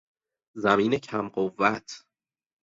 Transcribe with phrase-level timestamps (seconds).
[0.63, 1.87] زمین کم قوت